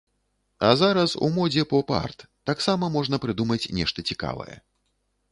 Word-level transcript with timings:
А 0.67 0.69
зараз 0.79 1.11
у 1.25 1.27
модзе 1.35 1.65
поп-арт, 1.73 2.25
таксама 2.51 2.89
можна 2.95 3.19
прыдумаць 3.27 3.61
нешта 3.81 4.05
цікавае. 4.13 4.57